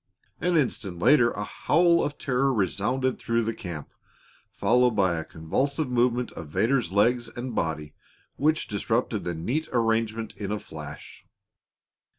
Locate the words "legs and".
6.91-7.53